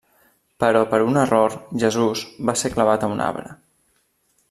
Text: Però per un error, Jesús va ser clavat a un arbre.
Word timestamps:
Però 0.63 0.79
per 0.93 0.99
un 1.09 1.19
error, 1.25 1.57
Jesús 1.85 2.25
va 2.51 2.57
ser 2.65 2.75
clavat 2.79 3.07
a 3.07 3.11
un 3.17 3.23
arbre. 3.31 3.57